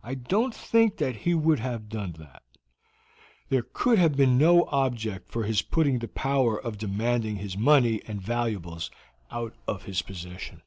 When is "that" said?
0.98-1.16, 2.20-2.44